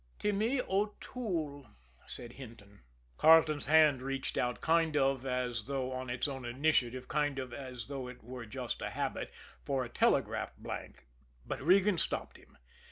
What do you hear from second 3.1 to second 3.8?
Carleton's